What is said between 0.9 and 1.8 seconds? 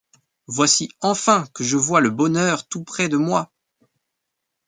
enfin que je